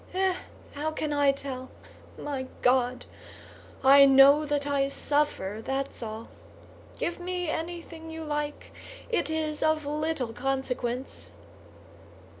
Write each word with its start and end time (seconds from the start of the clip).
"Eh, 0.15 0.33
how 0.73 0.89
can 0.89 1.13
I 1.13 1.31
tell? 1.31 1.69
My 2.17 2.47
God! 2.63 3.05
I 3.83 4.05
know 4.07 4.45
that 4.45 4.65
I 4.65 4.87
suffer, 4.87 5.61
that's 5.63 6.01
all. 6.01 6.27
Give 6.97 7.19
me 7.19 7.49
anything 7.49 8.09
you 8.09 8.23
like, 8.23 8.71
it 9.11 9.29
is 9.29 9.61
of 9.61 9.85
little 9.85 10.33
consequence." 10.33 11.29